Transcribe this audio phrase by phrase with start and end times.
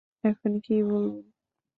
[0.23, 1.25] এখন কী বলবেন?